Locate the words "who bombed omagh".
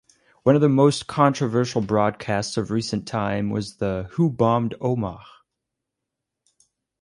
4.13-5.21